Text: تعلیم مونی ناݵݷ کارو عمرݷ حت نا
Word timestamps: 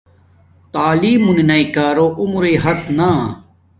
تعلیم 0.73 1.19
مونی 1.25 1.43
ناݵݷ 1.49 1.63
کارو 1.75 2.07
عمرݷ 2.21 2.53
حت 2.63 2.81
نا 2.97 3.09